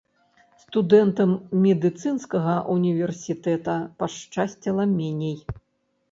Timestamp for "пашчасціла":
4.01-4.83